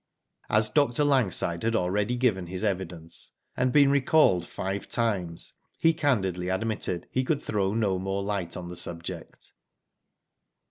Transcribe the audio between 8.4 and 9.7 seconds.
on the subject.